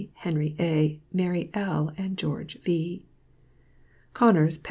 Henry 0.15 0.55
A., 0.59 0.99
Mary 1.13 1.51
L. 1.53 1.93
and 1.95 2.17
George 2.17 2.57
V. 2.63 3.05